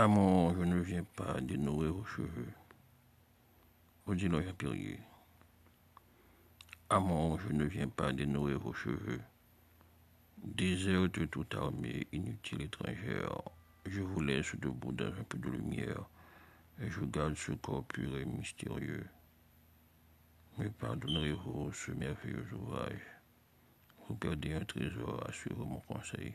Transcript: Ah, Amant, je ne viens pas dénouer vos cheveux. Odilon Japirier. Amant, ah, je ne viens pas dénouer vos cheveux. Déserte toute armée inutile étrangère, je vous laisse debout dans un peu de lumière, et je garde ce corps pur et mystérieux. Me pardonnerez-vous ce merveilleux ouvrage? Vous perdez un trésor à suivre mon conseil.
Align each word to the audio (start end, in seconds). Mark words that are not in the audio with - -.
Ah, 0.00 0.04
Amant, 0.04 0.54
je 0.54 0.62
ne 0.62 0.78
viens 0.78 1.02
pas 1.02 1.40
dénouer 1.40 1.88
vos 1.88 2.04
cheveux. 2.04 2.52
Odilon 4.06 4.40
Japirier. 4.40 5.00
Amant, 6.88 7.34
ah, 7.34 7.42
je 7.44 7.52
ne 7.52 7.64
viens 7.64 7.88
pas 7.88 8.12
dénouer 8.12 8.54
vos 8.54 8.72
cheveux. 8.72 9.20
Déserte 10.36 11.28
toute 11.30 11.52
armée 11.56 12.06
inutile 12.12 12.62
étrangère, 12.62 13.42
je 13.86 14.00
vous 14.00 14.20
laisse 14.20 14.54
debout 14.60 14.92
dans 14.92 15.06
un 15.06 15.24
peu 15.28 15.36
de 15.36 15.48
lumière, 15.48 16.08
et 16.80 16.88
je 16.88 17.00
garde 17.00 17.34
ce 17.34 17.50
corps 17.50 17.84
pur 17.86 18.16
et 18.18 18.24
mystérieux. 18.24 19.04
Me 20.58 20.70
pardonnerez-vous 20.70 21.72
ce 21.72 21.90
merveilleux 21.90 22.46
ouvrage? 22.52 23.04
Vous 24.06 24.14
perdez 24.14 24.52
un 24.52 24.64
trésor 24.64 25.26
à 25.28 25.32
suivre 25.32 25.66
mon 25.66 25.80
conseil. 25.80 26.34